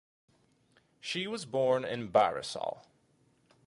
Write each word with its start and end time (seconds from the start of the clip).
She 0.99 1.27
was 1.27 1.45
born 1.45 1.85
in 1.85 2.11
Barisal. 2.11 2.79